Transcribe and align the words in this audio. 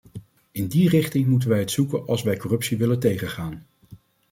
In 0.51 0.67
die 0.67 0.87
richting 0.89 1.27
moeten 1.27 1.49
wij 1.49 1.59
het 1.59 1.71
zoeken 1.71 2.05
als 2.07 2.21
wij 2.23 2.37
corruptie 2.37 2.77
willen 2.77 2.99
tegengaan. 2.99 3.65